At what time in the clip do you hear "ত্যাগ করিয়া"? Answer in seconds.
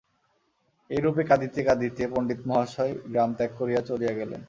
3.37-3.81